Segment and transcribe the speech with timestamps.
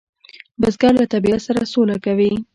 [0.61, 2.31] بزګر له طبیعت سره سوله کوي